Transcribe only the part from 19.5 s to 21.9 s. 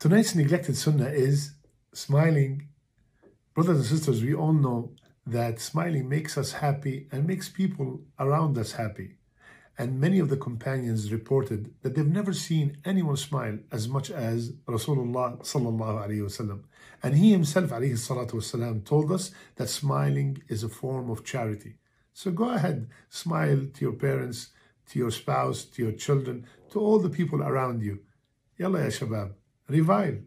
that smiling is a form of charity.